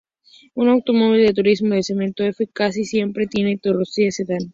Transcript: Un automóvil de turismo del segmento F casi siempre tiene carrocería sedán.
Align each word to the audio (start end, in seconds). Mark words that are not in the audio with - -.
Un 0.55 0.67
automóvil 0.69 1.27
de 1.27 1.31
turismo 1.35 1.75
del 1.75 1.83
segmento 1.83 2.23
F 2.23 2.47
casi 2.51 2.85
siempre 2.85 3.27
tiene 3.27 3.59
carrocería 3.59 4.09
sedán. 4.09 4.49